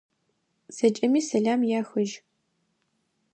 Зэкӏэмэ 0.75 1.21
сэлам 1.27 1.61
яхыжь. 1.79 2.15